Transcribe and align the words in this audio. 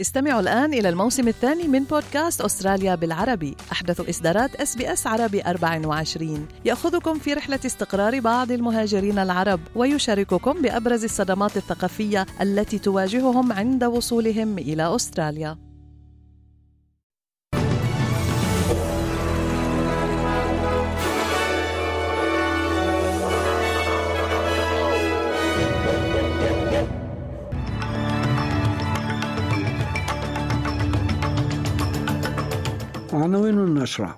استمعوا 0.00 0.40
الآن 0.40 0.74
إلى 0.74 0.88
الموسم 0.88 1.28
الثاني 1.28 1.68
من 1.68 1.84
بودكاست 1.84 2.40
أستراليا 2.40 2.94
بالعربي. 2.94 3.56
أحدث 3.72 4.08
إصدارات 4.08 4.54
SBS 4.54 5.06
عربي 5.06 5.42
24 5.42 6.48
يأخذكم 6.64 7.18
في 7.18 7.34
رحلة 7.34 7.60
استقرار 7.66 8.20
بعض 8.20 8.52
المهاجرين 8.52 9.18
العرب 9.18 9.60
ويشارككم 9.74 10.62
بأبرز 10.62 11.04
الصدمات 11.04 11.56
الثقافية 11.56 12.26
التي 12.40 12.78
تواجههم 12.78 13.52
عند 13.52 13.84
وصولهم 13.84 14.58
إلى 14.58 14.94
أستراليا. 14.94 15.69
النشرة 33.80 34.16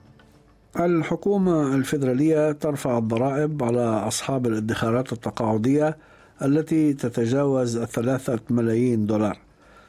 الحكومة 0.80 1.74
الفيدرالية 1.74 2.52
ترفع 2.52 2.98
الضرائب 2.98 3.62
على 3.62 3.80
أصحاب 3.80 4.46
الادخارات 4.46 5.12
التقاعدية 5.12 5.96
التي 6.42 6.92
تتجاوز 6.92 7.76
الثلاثة 7.76 8.40
ملايين 8.50 9.06
دولار. 9.06 9.38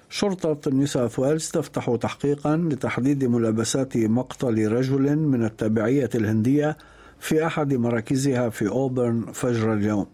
شرطة 0.09 0.72
نيو 0.72 0.86
ساوث 0.86 1.20
ويلز 1.20 1.49
تفتح 1.49 1.96
تحقيقا 2.02 2.58
لتحديد 2.58 3.26
ملابسات 3.26 3.98
مقتل 3.98 4.72
رجل 4.72 5.16
من 5.16 5.46
التابعية 5.46 6.10
الهندية 6.16 6.77
في 7.20 7.46
أحد 7.46 7.74
مراكزها 7.74 8.49
في 8.49 8.68
أوبرن 8.68 9.26
فجر 9.34 9.74
اليوم. 9.74 10.05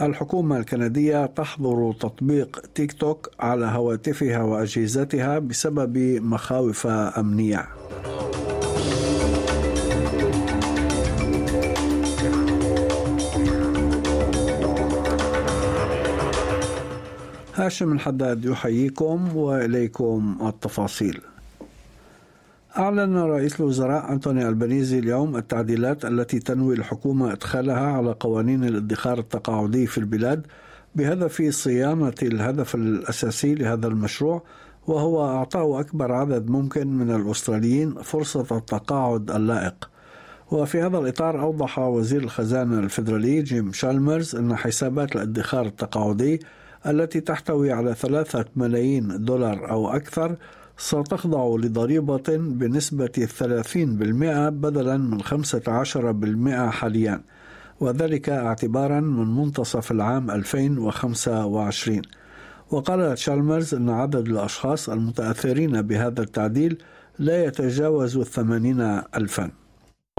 الحكومة 0.00 0.56
الكندية 0.58 1.26
تحظر 1.26 1.92
تطبيق 2.00 2.62
تيك 2.74 2.92
توك 2.92 3.30
على 3.40 3.66
هواتفها 3.66 4.42
وأجهزتها 4.42 5.38
بسبب 5.38 5.98
مخاوف 6.22 6.86
أمنية. 6.86 7.66
هاشم 17.60 17.92
الحداد 17.92 18.44
يحييكم 18.44 19.36
وإليكم 19.36 20.38
التفاصيل. 20.42 21.20
أعلن 22.78 23.16
رئيس 23.16 23.60
الوزراء 23.60 24.12
أنتوني 24.12 24.48
ألبانيزي 24.48 24.98
اليوم 24.98 25.36
التعديلات 25.36 26.04
التي 26.04 26.38
تنوي 26.38 26.74
الحكومة 26.74 27.32
إدخالها 27.32 27.86
على 27.86 28.12
قوانين 28.20 28.64
الادخار 28.64 29.18
التقاعدي 29.18 29.86
في 29.86 29.98
البلاد 29.98 30.46
بهدف 30.94 31.42
صيانة 31.50 32.14
الهدف 32.22 32.74
الأساسي 32.74 33.54
لهذا 33.54 33.86
المشروع 33.86 34.42
وهو 34.86 35.26
أعطاء 35.28 35.80
أكبر 35.80 36.12
عدد 36.12 36.50
ممكن 36.50 36.86
من 36.86 37.10
الأستراليين 37.10 37.94
فرصة 37.94 38.56
التقاعد 38.58 39.30
اللائق. 39.30 39.90
وفي 40.50 40.82
هذا 40.82 40.98
الإطار 40.98 41.40
أوضح 41.40 41.78
وزير 41.78 42.22
الخزانة 42.22 42.78
الفيدرالي 42.78 43.42
جيم 43.42 43.72
شالمرز 43.72 44.36
أن 44.36 44.56
حسابات 44.56 45.16
الادخار 45.16 45.66
التقاعدي 45.66 46.40
التي 46.86 47.20
تحتوي 47.20 47.72
على 47.72 47.94
ثلاثة 47.94 48.44
ملايين 48.56 49.24
دولار 49.24 49.70
أو 49.70 49.88
أكثر 49.88 50.36
ستخضع 50.76 51.56
لضريبة 51.56 52.36
بنسبة 52.36 53.28
30% 53.40 53.74
بدلا 54.50 54.96
من 54.96 55.22
15% 55.22 56.72
حاليا 56.72 57.22
وذلك 57.80 58.28
اعتبارا 58.28 59.00
من 59.00 59.36
منتصف 59.36 59.92
العام 59.92 60.30
2025 60.30 62.02
وقال 62.70 63.14
تشالمرز 63.14 63.74
أن 63.74 63.90
عدد 63.90 64.28
الأشخاص 64.28 64.88
المتأثرين 64.88 65.82
بهذا 65.82 66.22
التعديل 66.22 66.78
لا 67.18 67.44
يتجاوز 67.44 68.16
الثمانين 68.16 68.80
ألفا. 69.16 69.50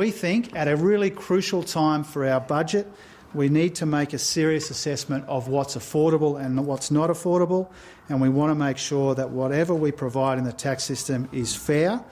We 0.01 0.09
think 0.09 0.55
at 0.55 0.67
a 0.67 0.75
really 0.75 1.09
crucial 1.09 1.63
time 1.63 2.03
for 2.03 2.25
our 2.25 2.39
budget 2.39 2.87
we 3.33 3.49
need 3.49 3.75
to 3.75 3.85
make 3.85 4.13
a 4.13 4.19
serious 4.19 4.69
assessment 4.69 5.25
of 5.27 5.47
what's 5.47 5.75
affordable 5.75 6.43
and 6.43 6.65
what's 6.65 6.91
not 6.91 7.09
affordable, 7.09 7.69
and 8.09 8.21
we 8.21 8.29
want 8.29 8.51
to 8.51 8.55
make 8.55 8.77
sure 8.77 9.15
that 9.15 9.29
whatever 9.29 9.73
we 9.73 9.91
provide 9.91 10.37
in 10.37 10.43
the 10.43 10.53
tax 10.53 10.83
system 10.83 11.29
is 11.31 11.55
fair. 11.55 12.03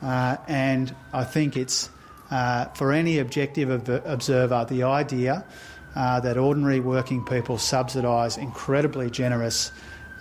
Uh, 0.00 0.36
and 0.46 0.94
I 1.12 1.24
think 1.24 1.56
it's 1.56 1.90
uh, 2.30 2.66
for 2.66 2.92
any 2.92 3.18
objective 3.18 3.88
observer 3.88 4.66
the 4.68 4.84
idea 4.84 5.44
uh, 5.96 6.20
that 6.20 6.36
ordinary 6.36 6.80
working 6.80 7.24
people 7.24 7.58
subsidise 7.58 8.36
incredibly 8.36 9.10
generous 9.10 9.72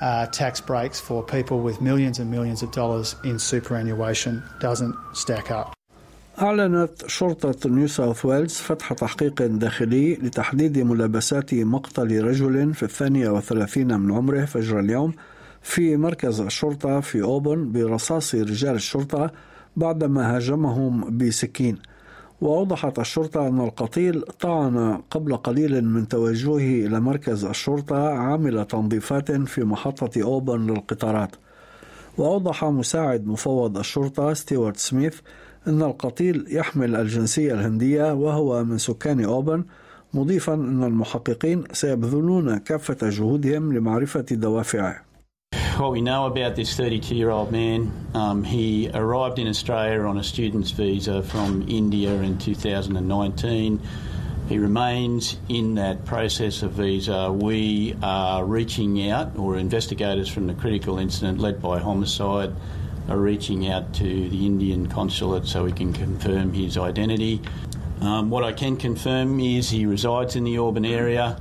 uh, 0.02 0.26
tax 0.28 0.62
breaks 0.62 1.00
for 1.00 1.24
people 1.24 1.60
with 1.60 1.82
millions 1.82 2.20
and 2.20 2.32
millions 2.32 2.64
of 2.64 2.72
dollars 2.72 3.16
in 3.24 3.40
superannuation 3.40 4.44
doesn't 4.60 4.96
stack 5.14 5.52
up. 5.52 5.77
أعلنت 6.42 7.08
شرطة 7.08 7.70
نيو 7.70 7.88
ساوث 7.88 8.26
ويلز 8.26 8.54
فتح 8.54 8.94
تحقيق 8.94 9.42
داخلي 9.42 10.16
لتحديد 10.16 10.80
ملابسات 10.80 11.54
مقتل 11.54 12.24
رجل 12.24 12.74
في 12.74 12.84
الثانية 12.84 13.30
والثلاثين 13.30 14.00
من 14.00 14.14
عمره 14.14 14.46
فجر 14.46 14.80
اليوم 14.80 15.14
في 15.62 15.98
مركز 15.98 16.42
الشرطة 16.42 17.00
في 17.00 17.22
أوبرن 17.22 17.72
برصاص 17.72 18.36
رجال 18.36 18.76
الشرطة 18.76 19.32
بعدما 19.78 20.36
هاجمهم 20.36 21.18
بسكين. 21.18 21.78
وأوضحت 22.42 23.00
الشرطة 23.00 23.48
أن 23.48 23.60
القتيل 23.60 24.22
طعن 24.22 25.02
قبل 25.12 25.38
قليل 25.38 25.86
من 25.86 26.08
توجهه 26.08 26.88
إلى 26.88 27.00
مركز 27.00 27.46
الشرطة 27.46 28.10
عامل 28.10 28.66
تنظيفات 28.66 29.32
في 29.32 29.64
محطة 29.64 30.24
أوبرن 30.24 30.68
للقطارات. 30.68 31.36
وأوضح 32.18 32.66
مساعد 32.66 33.28
مفوض 33.28 33.78
الشرطة 33.78 34.34
ستيوارت 34.34 34.78
سميث 34.78 35.20
أن 35.68 35.82
القتيل 35.82 36.46
يحمل 36.50 36.96
الجنسية 36.96 37.54
الهندية 37.54 38.14
وهو 38.14 38.64
من 38.64 38.78
سكان 38.78 39.24
أوبن 39.24 39.66
مضيفا 40.14 40.54
أن 40.54 40.84
المحققين 40.84 41.64
سيبذلون 41.72 42.58
كافة 42.58 43.10
جهودهم 43.10 43.74
لمعرفة 43.74 44.26
دوافعه 44.32 45.08
What 45.78 45.92
we 45.92 46.02
know 46.02 46.26
about 46.26 46.56
this 46.56 46.76
32 46.76 47.16
year 47.16 47.30
old 47.30 47.52
man, 47.52 47.92
um, 48.16 48.44
he 48.44 48.90
arrived 48.96 49.38
in 49.38 49.48
Australia 49.48 50.02
on 50.02 50.18
a 50.18 50.24
student's 50.24 50.72
visa 50.72 51.22
from 51.22 51.66
India 51.70 52.10
in 52.10 52.40
2019. 52.40 53.80
He 54.50 54.58
remains 54.58 55.38
in 55.50 55.76
that 55.76 56.04
process 56.04 56.64
of 56.64 56.72
visa. 56.72 57.32
We 57.32 57.96
are 58.02 58.44
reaching 58.44 59.12
out, 59.12 59.38
or 59.38 59.58
investigators 59.58 60.28
from 60.28 60.48
the 60.48 60.56
critical 60.56 60.98
incident 60.98 61.38
led 61.38 61.62
by 61.62 61.78
homicide 61.78 62.56
are 63.09 63.19
reaching 63.19 63.69
out 63.69 63.93
to 63.95 64.05
the 64.05 64.47
Indian 64.47 64.87
consulate 64.87 65.47
so 65.47 65.65
we 65.65 65.73
can 65.73 65.93
confirm 65.93 66.53
his 66.53 66.77
identity. 66.77 67.41
Um, 68.01 68.31
what 68.31 68.45
I 68.45 68.53
can 68.53 68.77
confirm 68.77 69.41
is 69.41 69.71
he 69.71 69.87
resides 69.87 70.37
in 70.37 70.45
the 70.45 70.59
Auburn 70.59 70.85
area. 70.85 71.37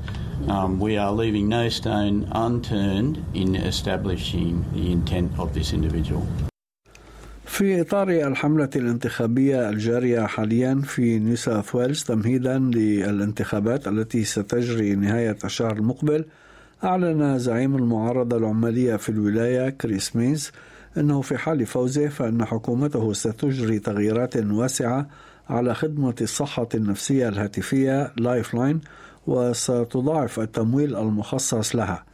Um, 0.47 0.79
we 0.79 0.97
are 0.97 1.11
leaving 1.11 1.47
no 1.49 1.69
stone 1.69 2.27
unturned 2.31 3.23
in 3.33 3.55
establishing 3.55 4.65
the 4.73 4.91
intent 4.91 5.31
of 5.39 5.53
this 5.53 5.73
individual. 5.73 6.25
في 7.45 7.81
إطار 7.81 8.09
الحملة 8.09 8.69
الانتخابية 8.75 9.69
الجارية 9.69 10.25
حاليا 10.25 10.81
في 10.85 11.19
نيو 11.19 11.35
ساوث 11.35 11.75
ويلز 11.75 12.03
تمهيدا 12.03 12.59
للانتخابات 12.59 13.87
التي 13.87 14.23
ستجري 14.23 14.95
نهاية 14.95 15.37
الشهر 15.43 15.71
المقبل 15.77 16.25
أعلن 16.83 17.39
زعيم 17.39 17.75
المعارضة 17.75 18.37
العمالية 18.37 18.95
في 18.95 19.09
الولاية 19.09 19.69
كريس 19.69 20.15
مينز 20.15 20.51
أنه 20.98 21.20
في 21.20 21.38
حال 21.38 21.66
فوزه 21.66 22.08
فإن 22.08 22.44
حكومته 22.44 23.12
ستجري 23.12 23.78
تغييرات 23.78 24.36
واسعة 24.36 25.08
على 25.48 25.74
خدمة 25.74 26.14
الصحة 26.20 26.68
النفسية 26.74 27.28
الهاتفية 27.28 28.12
Lifeline 28.16 28.80
وستضاعف 29.26 30.40
التمويل 30.40 30.96
المخصص 30.96 31.76
لها. 31.76 32.04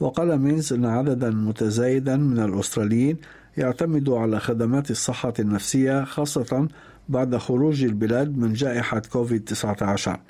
وقال 0.00 0.38
مينز 0.38 0.72
أن 0.72 0.84
عددا 0.84 1.30
متزايدا 1.30 2.16
من 2.16 2.38
الأستراليين 2.38 3.16
يعتمد 3.56 4.08
على 4.08 4.40
خدمات 4.40 4.90
الصحة 4.90 5.32
النفسية 5.38 6.04
خاصة 6.04 6.68
بعد 7.08 7.36
خروج 7.36 7.84
البلاد 7.84 8.38
من 8.38 8.52
جائحة 8.52 9.02
كوفيد 9.12 9.44
19 9.44 10.20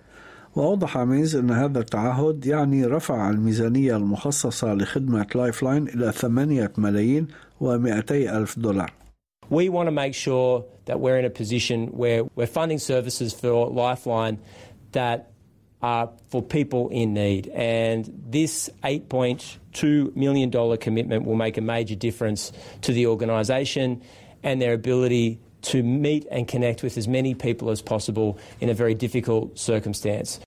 وأوضح 0.57 0.99
مينز 0.99 1.37
أن 1.37 1.51
هذا 1.51 1.81
التعهد 1.81 2.47
يعني 2.47 2.85
رفع 2.85 3.31
الميزانية 3.31 3.97
المخصصة 3.97 4.75
لخدمة 4.75 5.27
لايف 5.35 5.63
لاين 5.63 5.89
إلى 5.89 6.13
8 6.13 6.73
ملايين 6.79 7.29
و200 7.61 8.13
ألف 8.13 8.59
دولار 8.59 8.93
We 9.51 9.69
want 9.69 9.87
to 9.87 9.93
make 9.93 10.15
sure 10.15 10.65
that 10.87 11.01
we're 11.01 11.19
in 11.19 11.27
a 11.27 11.31
position 11.31 11.89
where 11.89 12.25
we're 12.37 12.47
funding 12.47 12.79
services 12.79 13.35
for 13.35 13.69
Lifeline 13.69 14.39
that 14.93 15.33
are 15.83 16.11
for 16.31 16.41
people 16.41 16.89
in 16.89 17.13
need. 17.13 17.49
And 17.49 18.11
this 18.31 18.71
$8.2 18.83 20.17
million 20.17 20.77
commitment 20.79 21.27
will 21.27 21.35
make 21.35 21.59
a 21.59 21.61
major 21.61 21.97
difference 21.97 22.53
to 22.83 22.93
the 22.93 23.09
organisation 23.09 24.03
and 24.43 24.63
their 24.63 24.73
ability 24.73 25.41
to 25.62 25.84
meet 25.84 26.24
and 26.32 26.48
connect 26.48 26.84
with 26.84 26.98
as 26.98 27.08
many 27.08 27.34
people 27.34 27.70
as 27.70 27.82
possible 27.82 28.30
in 28.62 28.70
a 28.70 28.74
very 28.74 28.94
difficult 28.94 29.58
circumstance. 29.58 30.40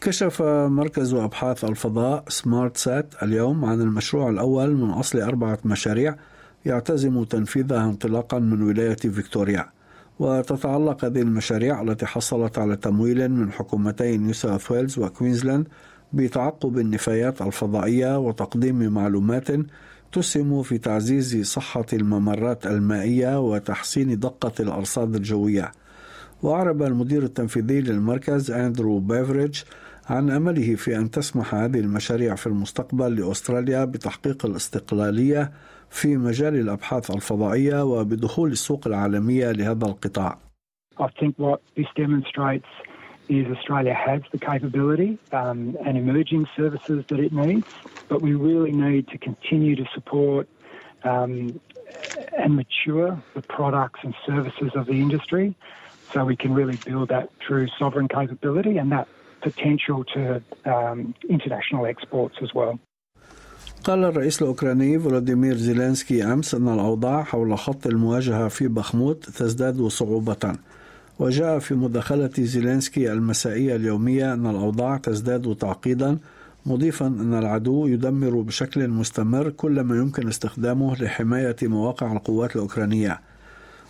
كشف 0.00 0.42
مركز 0.42 1.14
أبحاث 1.14 1.64
الفضاء 1.64 2.24
سمارت 2.28 2.76
سات 2.76 3.14
اليوم 3.22 3.64
عن 3.64 3.80
المشروع 3.80 4.30
الأول 4.30 4.76
من 4.76 4.90
أصل 4.90 5.20
أربعة 5.20 5.58
مشاريع 5.64 6.16
يعتزم 6.66 7.24
تنفيذها 7.24 7.84
انطلاقا 7.84 8.38
من 8.38 8.62
ولاية 8.62 8.96
فيكتوريا 8.96 9.66
وتتعلق 10.18 11.04
هذه 11.04 11.20
المشاريع 11.20 11.82
التي 11.82 12.06
حصلت 12.06 12.58
على 12.58 12.76
تمويل 12.76 13.28
من 13.28 13.52
حكومتي 13.52 14.16
نيو 14.16 14.32
ساوث 14.32 14.70
ويلز 14.70 14.98
وكوينزلاند 14.98 15.68
بتعقب 16.12 16.78
النفايات 16.78 17.42
الفضائية 17.42 18.18
وتقديم 18.18 18.92
معلومات 18.92 19.48
تسهم 20.13 20.63
في 20.63 20.77
تعزيز 20.77 21.45
صحة 21.45 21.85
الممرات 21.93 22.65
المائية 22.65 23.39
وتحسين 23.39 24.19
دقة 24.19 24.51
الأرصاد 24.59 25.15
الجوية. 25.15 25.71
وأعرب 26.43 26.83
المدير 26.83 27.23
التنفيذي 27.23 27.81
للمركز 27.81 28.51
أندرو 28.51 28.99
بيفريدج 28.99 29.61
عن 30.09 30.29
أمله 30.29 30.75
في 30.75 30.97
أن 30.97 31.11
تسمح 31.11 31.55
هذه 31.55 31.79
المشاريع 31.79 32.35
في 32.35 32.47
المستقبل 32.47 33.15
لأستراليا 33.15 33.85
بتحقيق 33.85 34.45
الاستقلالية 34.45 35.51
في 35.89 36.17
مجال 36.17 36.55
الأبحاث 36.55 37.11
الفضائية 37.11 37.83
وبدخول 37.83 38.51
السوق 38.51 38.87
العالمية 38.87 39.51
لهذا 39.51 39.85
القطاع. 39.85 40.37
I 40.99 41.07
think 41.19 41.33
what 41.37 41.59
this 41.77 41.89
demonstrates 41.97 42.71
is 43.28 43.46
Australia 43.56 43.94
has 43.94 44.22
the 44.32 44.38
capability 44.38 45.18
um, 45.32 45.76
and 45.84 45.98
emerging 45.98 46.46
services 46.56 47.04
that 47.08 47.20
it 47.20 47.32
needs, 47.32 47.66
but 48.08 48.22
we 48.22 48.34
really 48.34 48.72
need 48.72 49.08
to 49.08 49.18
continue 49.18 49.76
to 49.76 49.86
support 49.94 50.48
um, 51.04 51.60
and 52.38 52.56
mature 52.56 53.22
the 53.34 53.42
products 53.42 54.00
and 54.02 54.14
services 54.26 54.70
of 54.74 54.86
the 54.86 54.98
industry 55.06 55.54
so 56.12 56.24
we 56.24 56.36
can 56.36 56.54
really 56.54 56.76
build 56.76 57.08
that 57.10 57.28
true 57.40 57.66
sovereign 57.78 58.08
capability 58.08 58.78
and 58.78 58.90
that 58.92 59.06
potential 59.42 60.04
to 60.04 60.42
um, 60.64 61.14
international 61.28 61.86
exports 61.86 62.36
as 62.42 62.54
well. 62.54 62.78
قال 63.84 64.04
الرئيس 64.04 64.42
الأوكراني 64.42 64.98
فولوديمير 64.98 65.54
زيلينسكي 65.54 66.24
أمس 66.24 66.54
أن 66.54 66.68
الأوضاع 66.68 67.22
حول 67.22 67.58
خط 67.58 67.86
المواجهة 67.86 68.48
في 68.48 68.68
بخموت 68.68 69.24
تزداد 69.24 69.86
صعوبة 69.86 70.56
وجاء 71.23 71.59
في 71.59 71.75
مداخلة 71.75 72.29
زيلينسكي 72.39 73.11
المسائية 73.11 73.75
اليومية 73.75 74.33
أن 74.33 74.47
الأوضاع 74.47 74.97
تزداد 74.97 75.55
تعقيدا 75.55 76.17
مضيفا 76.65 77.07
أن 77.07 77.33
العدو 77.33 77.87
يدمر 77.87 78.41
بشكل 78.41 78.87
مستمر 78.87 79.49
كل 79.49 79.81
ما 79.81 79.97
يمكن 79.97 80.27
استخدامه 80.27 80.95
لحماية 80.95 81.55
مواقع 81.63 82.13
القوات 82.13 82.55
الأوكرانية. 82.55 83.19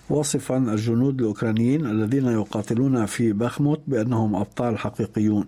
واصفا 0.09 0.57
الجنود 0.57 1.19
الأوكرانيين 1.21 1.85
الذين 1.85 2.25
يقاتلون 2.25 3.05
في 3.05 3.33
بخموت 3.33 3.81
بأنهم 3.87 4.35
أبطال 4.35 4.77
حقيقيون. 4.77 5.45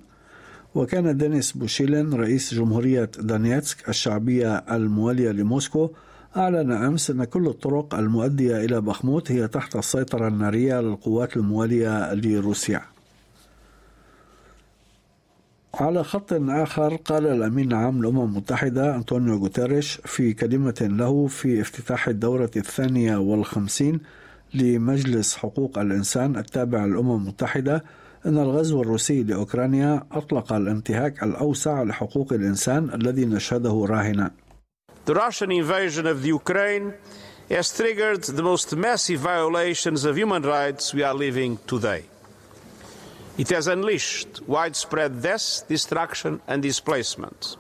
وكان 0.76 1.18
دينيس 1.18 1.52
بوشيلين 1.52 2.14
رئيس 2.14 2.54
جمهورية 2.54 3.12
دانيتسك 3.20 3.90
الشعبية 3.90 4.58
الموالية 4.58 5.32
لموسكو 5.32 5.90
أعلن 6.38 6.72
أمس 6.72 7.10
أن 7.12 7.24
كل 7.24 7.48
الطرق 7.48 7.96
المؤدية 7.96 8.58
إلى 8.58 8.82
بخموت 8.82 9.32
هي 9.32 9.48
تحت 9.48 9.76
السيطرة 9.76 10.28
النارية 10.28 10.82
للقوات 10.82 11.38
الموالية 11.38 12.14
لروسيا. 12.14 12.82
على 15.74 16.04
خط 16.04 16.34
آخر 16.34 16.96
قال 16.96 17.28
الأمين 17.28 17.68
العام 17.72 18.00
للأمم 18.00 18.24
المتحدة 18.24 18.96
أنطونيو 18.96 19.38
غوتيريش 19.38 20.02
في 20.06 20.34
كلمة 20.34 20.76
له 20.82 21.28
في 21.28 21.62
افتتاح 21.62 22.08
الدورة 22.08 22.52
الثانية 22.56 23.18
والخمسين 23.18 24.00
لمجلس 24.54 25.36
حقوق 25.36 25.80
الإنسان 25.80 26.36
التابع 26.38 26.86
للأمم 26.86 27.16
المتحدة 27.16 27.84
أن 28.26 28.38
الغزو 28.38 28.82
الروسي 28.82 29.24
لأوكرانيا 29.24 30.04
أطلق 30.12 30.54
الانتهاك 30.54 31.24
الأوسع 31.24 31.84
لحقوق 31.84 32.34
الإنسان 32.34 32.90
الذي 32.94 33.26
نشهده 33.26 33.86
راهنا. 33.90 34.32
The 35.06 35.14
Russian 35.14 35.52
invasion 35.52 36.08
of 36.08 36.24
the 36.24 36.30
Ukraine 36.30 36.92
has 37.48 37.72
triggered 37.72 38.24
the 38.24 38.42
most 38.42 38.76
massive 38.76 39.20
violations 39.20 40.04
of 40.04 40.18
human 40.18 40.42
rights 40.42 40.96
we 40.96 41.04
are 41.04 41.14
living 41.14 41.60
today. 41.68 42.06
It 43.38 43.50
has 43.50 43.68
unleashed 43.68 44.42
widespread 44.48 45.22
death, 45.22 45.64
destruction, 45.68 46.42
and 46.48 46.64
displacement. 46.64 47.56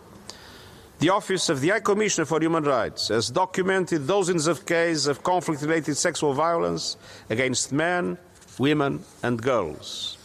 The 0.97 1.09
Office 1.09 1.50
of 1.50 1.62
the 1.62 1.69
High 1.69 1.81
Commissioner 1.81 2.25
for 2.25 2.42
Human 2.42 2.63
Rights 2.63 3.09
has 3.09 3.30
documented 3.30 4.07
dozens 4.07 4.47
of 4.47 4.65
cases 4.65 5.06
of 5.06 5.21
conflict 5.21 5.62
related 5.62 5.97
sexual 5.97 6.33
violence 6.33 6.97
against 7.30 7.71
men, 7.71 8.18
women, 8.57 9.03
and 9.21 9.39
girls. 9.39 10.18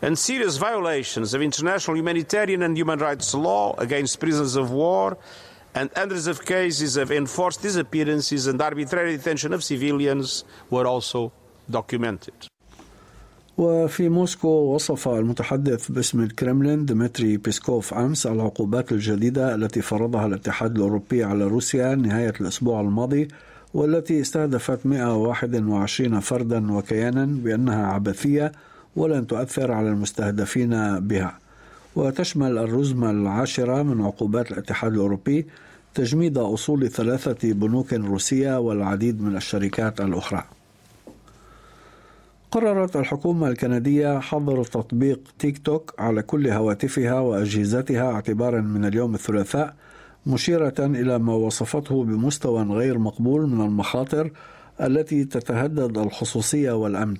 And 0.00 0.16
serious 0.16 0.58
violations 0.58 1.34
of 1.34 1.42
international 1.42 1.96
humanitarian 1.96 2.62
and 2.62 2.76
human 2.76 3.00
rights 3.00 3.34
law 3.34 3.74
against 3.78 4.20
prisoners 4.20 4.54
of 4.54 4.70
war 4.70 5.18
and 5.74 5.90
hundreds 5.96 6.26
of 6.26 6.36
cases 6.44 6.96
of 6.96 7.10
enforced 7.10 7.60
disappearances 7.62 8.46
and 8.46 8.60
arbitrary 8.62 9.16
detention 9.16 9.52
of 9.52 9.60
civilians 9.64 10.44
were 10.70 10.86
also 10.86 11.32
documented. 11.70 12.34
وفي 13.58 14.08
موسكو 14.08 14.48
وصف 14.48 15.08
المتحدث 15.08 15.90
باسم 15.90 16.20
الكرملين 16.22 16.84
ديمتري 16.84 17.36
بيسكوف 17.36 17.94
أمس 17.94 18.26
العقوبات 18.26 18.92
الجديدة 18.92 19.54
التي 19.54 19.82
فرضها 19.82 20.26
الاتحاد 20.26 20.76
الأوروبي 20.76 21.24
على 21.24 21.44
روسيا 21.44 21.94
نهاية 21.94 22.32
الأسبوع 22.40 22.80
الماضي 22.80 23.28
والتي 23.74 24.20
استهدفت 24.20 24.86
121 24.86 26.20
فردا 26.20 26.72
وكيانا 26.72 27.24
بأنها 27.24 27.86
عبثية 27.86 28.52
ولن 28.96 29.26
تؤثر 29.26 29.72
على 29.72 29.88
المستهدفين 29.88 30.98
بها 31.00 31.38
وتشمل 31.96 32.58
الرزمة 32.58 33.10
العاشرة 33.10 33.82
من 33.82 34.04
عقوبات 34.04 34.50
الاتحاد 34.50 34.92
الأوروبي 34.92 35.46
تجميد 35.94 36.38
أصول 36.38 36.90
ثلاثة 36.90 37.52
بنوك 37.52 37.92
روسية 37.92 38.58
والعديد 38.58 39.22
من 39.22 39.36
الشركات 39.36 40.00
الأخرى. 40.00 40.44
قررت 42.50 42.96
الحكومة 42.96 43.48
الكندية 43.48 44.18
حظر 44.18 44.64
تطبيق 44.64 45.20
تيك 45.38 45.58
توك 45.58 45.94
على 45.98 46.22
كل 46.22 46.48
هواتفها 46.48 47.20
وأجهزتها 47.20 48.12
اعتبارا 48.12 48.60
من 48.60 48.84
اليوم 48.84 49.14
الثلاثاء 49.14 49.74
مشيرة 50.26 50.74
إلى 50.78 51.18
ما 51.18 51.34
وصفته 51.34 52.04
بمستوى 52.04 52.62
غير 52.62 52.98
مقبول 52.98 53.46
من 53.46 53.60
المخاطر 53.60 54.30
التي 54.80 55.24
تتهدد 55.24 55.98
الخصوصية 55.98 56.72
والأمن. 56.72 57.16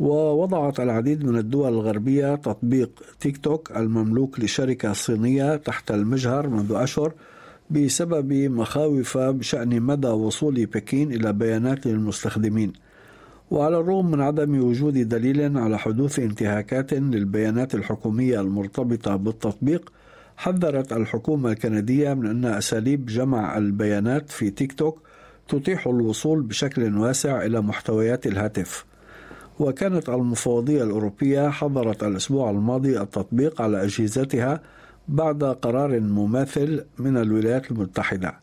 ووضعت 0.00 0.80
العديد 0.80 1.24
من 1.24 1.38
الدول 1.38 1.68
الغربية 1.72 2.34
تطبيق 2.34 2.90
تيك 3.20 3.36
توك 3.36 3.76
المملوك 3.76 4.40
لشركة 4.40 4.92
صينية 4.92 5.56
تحت 5.56 5.90
المجهر 5.90 6.48
منذ 6.48 6.72
أشهر 6.72 7.12
بسبب 7.70 8.32
مخاوف 8.32 9.18
بشأن 9.18 9.82
مدى 9.82 10.08
وصول 10.08 10.66
بكين 10.66 11.12
إلى 11.12 11.32
بيانات 11.32 11.86
المستخدمين 11.86 12.72
وعلى 13.50 13.78
الرغم 13.78 14.10
من 14.10 14.20
عدم 14.20 14.64
وجود 14.64 15.08
دليل 15.08 15.58
على 15.58 15.78
حدوث 15.78 16.18
انتهاكات 16.18 16.92
للبيانات 16.94 17.74
الحكومية 17.74 18.40
المرتبطة 18.40 19.16
بالتطبيق 19.16 19.92
حذرت 20.36 20.92
الحكومة 20.92 21.52
الكندية 21.52 22.14
من 22.14 22.26
أن 22.26 22.44
أساليب 22.44 23.06
جمع 23.06 23.58
البيانات 23.58 24.30
في 24.30 24.50
تيك 24.50 24.72
توك 24.72 24.98
تتيح 25.48 25.86
الوصول 25.86 26.42
بشكل 26.42 26.98
واسع 26.98 27.44
إلى 27.44 27.60
محتويات 27.60 28.26
الهاتف. 28.26 28.84
وكانت 29.58 30.08
المفوضية 30.08 30.84
الأوروبية 30.84 31.48
حظرت 31.50 32.02
الأسبوع 32.02 32.50
الماضي 32.50 33.00
التطبيق 33.00 33.62
على 33.62 33.84
أجهزتها 33.84 34.60
بعد 35.08 35.44
قرار 35.44 36.00
مماثل 36.00 36.84
من 36.98 37.16
الولايات 37.16 37.70
المتحدة. 37.70 38.34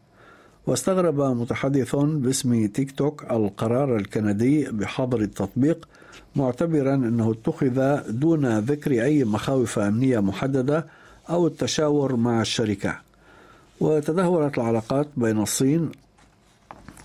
واستغرب 0.67 1.21
متحدث 1.21 1.95
باسم 1.95 2.67
تيك 2.67 2.91
توك 2.91 3.23
القرار 3.31 3.95
الكندي 3.95 4.65
بحظر 4.71 5.21
التطبيق 5.21 5.87
معتبرا 6.35 6.95
أنه 6.95 7.31
اتخذ 7.31 7.97
دون 8.11 8.59
ذكر 8.59 8.91
أي 8.91 9.23
مخاوف 9.23 9.79
أمنية 9.79 10.19
محددة 10.19 10.85
أو 11.29 11.47
التشاور 11.47 12.15
مع 12.15 12.41
الشركة. 12.41 12.95
وتدهورت 13.79 14.57
العلاقات 14.57 15.07
بين 15.17 15.41
الصين 15.41 15.89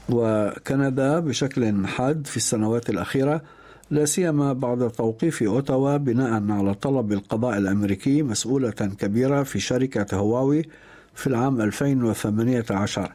وكندا 0.09 1.21
بشكل 1.21 1.87
حاد 1.87 2.27
في 2.27 2.37
السنوات 2.37 2.91
الأخيرة 2.91 3.43
لا 3.91 4.05
سيما 4.05 4.53
بعد 4.53 4.91
توقيف 4.91 5.43
أوتاوا 5.43 5.97
بناء 5.97 6.51
على 6.51 6.75
طلب 6.75 7.13
القضاء 7.13 7.59
الأمريكي 7.59 8.23
مسؤولة 8.23 8.71
كبيرة 8.71 9.43
في 9.43 9.61
شركة 9.61 10.17
هواوي 10.17 10.63
في 11.15 11.27
العام 11.27 11.61
2018 11.61 13.13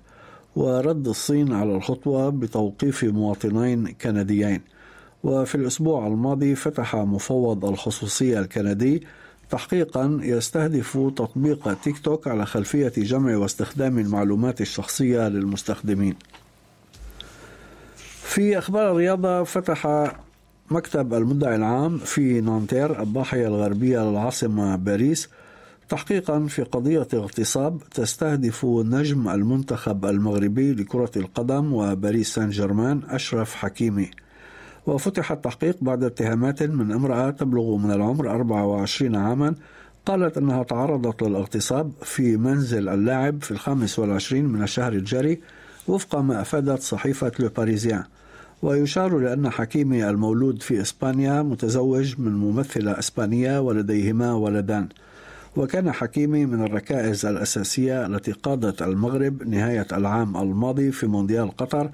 ورد 0.56 1.08
الصين 1.08 1.54
على 1.54 1.76
الخطوة 1.76 2.30
بتوقيف 2.30 3.04
مواطنين 3.04 3.88
كنديين. 3.88 4.62
وفي 5.24 5.56
الأسبوع 5.56 6.08
الماضي 6.08 6.56
فتح 6.56 6.96
مفوض 6.96 7.66
الخصوصيه 7.66 8.40
الكندي 8.40 9.04
تحقيقا 9.50 10.20
يستهدف 10.24 10.98
تطبيق 11.16 11.74
تيك 11.84 12.00
توك 12.00 12.28
على 12.28 12.46
خلفية 12.46 12.94
جمع 12.98 13.38
واستخدام 13.38 14.00
المعلومات 14.00 14.62
الشخصية 14.62 15.28
للمستخدمين. 15.28 16.16
في 18.24 18.58
أخبار 18.58 18.92
الرياضة 18.92 19.44
فتح 19.44 20.12
مكتب 20.72 21.14
المدعي 21.14 21.56
العام 21.56 21.98
في 21.98 22.42
نانتير 22.42 23.02
الضاحية 23.02 23.48
الغربية 23.48 24.00
للعاصمة 24.00 24.76
باريس 24.76 25.30
تحقيقا 25.90 26.46
في 26.46 26.64
قضية 26.64 27.08
اغتصاب 27.14 27.80
تستهدف 27.92 28.66
نجم 28.66 29.30
المنتخب 29.30 30.06
المغربي 30.06 30.74
لكرة 30.74 31.12
القدم 31.16 31.74
وباريس 31.74 32.34
سان 32.34 32.50
جيرمان 32.50 33.02
أشرف 33.10 33.56
حكيمي. 33.56 34.12
وفتح 34.88 35.32
التحقيق 35.32 35.78
بعد 35.82 36.04
اتهامات 36.04 36.64
من 36.64 36.92
امرأة 36.92 37.30
تبلغ 37.30 37.76
من 37.78 37.92
العمر 37.92 38.30
24 38.30 39.16
عاما 39.16 39.56
قالت 40.06 40.38
أنها 40.38 40.64
تعرضت 40.64 41.24
للاغتصاب 41.24 41.92
في 42.04 42.38
منزل 42.38 42.90
اللاعب 42.90 43.44
في 43.44 43.52
الخامس 43.52 44.00
والعشرين 44.00 44.46
من 44.46 44.64
الشهر 44.64 44.94
الجاري 44.94 45.40
وفق 45.88 46.16
ما 46.16 46.42
أفادت 46.42 46.82
صحيفة 46.82 47.32
لو 47.40 47.50
باريزيان. 47.58 48.04
ويشار 48.62 49.18
لأن 49.18 49.50
حكيمي 49.50 50.10
المولود 50.10 50.62
في 50.62 50.82
إسبانيا 50.82 51.42
متزوج 51.42 52.16
من 52.20 52.32
ممثلة 52.32 53.00
إسبانية 53.00 53.60
ولديهما 53.60 54.34
ولدان. 54.34 54.88
وكان 55.56 55.92
حكيمي 55.92 56.46
من 56.46 56.64
الركائز 56.64 57.26
الأساسية 57.26 58.06
التي 58.06 58.32
قادت 58.32 58.82
المغرب 58.82 59.48
نهاية 59.48 59.88
العام 59.94 60.38
الماضي 60.38 60.92
في 60.92 61.08
مونديال 61.08 61.58
قطر 61.58 61.90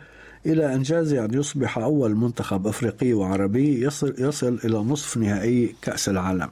إلى 0.46 0.76
إنجاز 0.76 1.14
أن 1.14 1.34
يصبح 1.34 1.78
أول 1.78 2.16
منتخب 2.16 2.68
أفريقي 2.68 3.14
وعربي 3.14 3.84
يصل, 3.84 4.16
يصل 4.18 4.60
إلى 4.64 4.78
نصف 4.78 5.18
نهائي 5.18 5.76
كأس 5.82 6.10
العالم. 6.10 6.50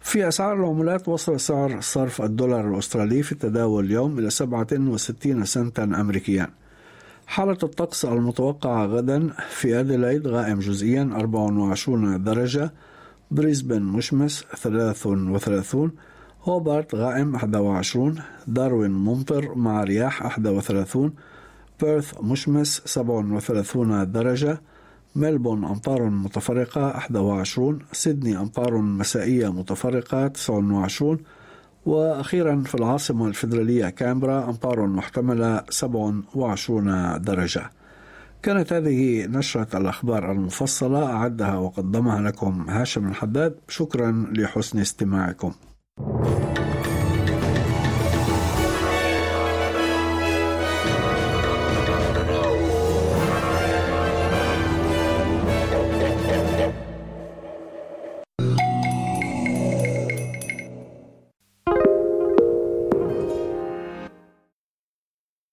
في 0.00 0.28
أسعار 0.28 0.54
العملات 0.54 1.08
وصل 1.08 1.40
سعر 1.40 1.80
صرف 1.80 2.22
الدولار 2.22 2.74
الأسترالي 2.74 3.22
في 3.22 3.32
التداول 3.32 3.84
اليوم 3.84 4.18
إلى 4.18 4.30
67 4.30 5.44
سنتا 5.44 5.84
أمريكيا. 5.84 6.48
حالة 7.32 7.58
الطقس 7.62 8.04
المتوقعة 8.04 8.86
غدا 8.86 9.30
في 9.50 9.80
أديلايد 9.80 10.26
غائم 10.26 10.58
جزئيا 10.58 11.10
24 11.14 12.24
درجة 12.24 12.72
بريسبن 13.30 13.82
مشمس 13.82 14.44
33 14.56 15.92
هوبارت 16.44 16.94
غائم 16.94 17.34
21 17.34 18.18
داروين 18.46 18.90
ممطر 18.90 19.54
مع 19.54 19.84
رياح 19.84 20.24
31 20.24 21.12
بيرث 21.80 22.14
مشمس 22.22 22.82
37 22.84 24.12
درجة 24.12 24.60
ملبون 25.16 25.64
أمطار 25.64 26.02
متفرقة 26.02 26.88
21 27.10 27.78
سيدني 27.92 28.38
أمطار 28.38 28.76
مسائية 28.76 29.52
متفرقة 29.52 30.28
29 30.28 31.18
وأخيرا 31.86 32.62
في 32.66 32.74
العاصمة 32.74 33.26
الفيدرالية 33.26 33.88
كامبرا 33.88 34.44
أمطار 34.44 34.86
محتملة 34.86 35.62
27 35.70 37.22
درجة. 37.22 37.70
كانت 38.42 38.72
هذه 38.72 39.26
نشرة 39.26 39.78
الأخبار 39.78 40.32
المفصلة 40.32 41.12
أعدها 41.12 41.54
وقدمها 41.54 42.20
لكم 42.20 42.70
هاشم 42.70 43.08
الحداد. 43.08 43.54
شكرا 43.68 44.26
لحسن 44.32 44.78
استماعكم. 44.78 45.52